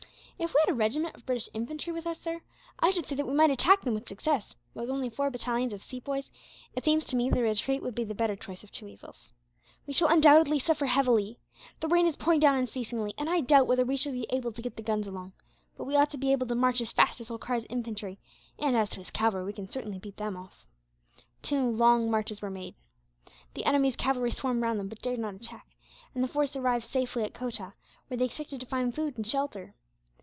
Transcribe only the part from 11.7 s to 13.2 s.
The rain is pouring down unceasingly,